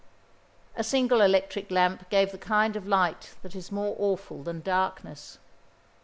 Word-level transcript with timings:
A 0.75 0.83
single 0.83 1.21
electric 1.21 1.69
lamp 1.69 2.09
gave 2.09 2.31
the 2.31 2.39
kind 2.39 2.75
of 2.75 2.87
light 2.87 3.35
that 3.43 3.55
is 3.55 3.71
more 3.71 3.95
awful 3.99 4.41
than 4.41 4.61
darkness. 4.61 5.37